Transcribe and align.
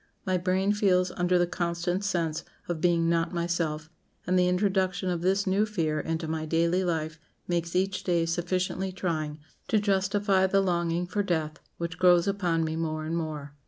My 0.25 0.35
brain 0.35 0.73
feels 0.73 1.11
under 1.11 1.37
the 1.37 1.45
constant 1.45 2.03
sense 2.03 2.43
of 2.67 2.81
being 2.81 3.07
not 3.07 3.35
myself, 3.35 3.87
and 4.25 4.33
the 4.35 4.47
introduction 4.47 5.11
of 5.11 5.21
this 5.21 5.45
new 5.45 5.63
fear 5.63 5.99
into 5.99 6.27
my 6.27 6.47
daily 6.47 6.83
life 6.83 7.19
makes 7.47 7.75
each 7.75 8.03
day 8.03 8.25
sufficiently 8.25 8.91
trying 8.91 9.37
to 9.67 9.77
justify 9.77 10.47
the 10.47 10.59
longing 10.61 11.05
for 11.05 11.21
death, 11.21 11.59
which 11.77 11.99
grows 11.99 12.27
upon 12.27 12.63
me 12.63 12.75
more 12.75 13.05
and 13.05 13.15
more." 13.15 13.53